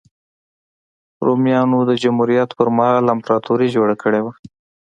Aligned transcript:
رومیانو 1.25 1.79
د 1.89 1.91
جمهوریت 2.03 2.49
پرمهال 2.59 3.05
امپراتوري 3.15 3.67
جوړه 3.75 3.95
کړې 4.03 4.21
وه. 4.25 4.33